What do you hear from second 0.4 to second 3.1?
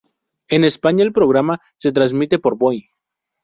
En España, el programa se transmite por Boing.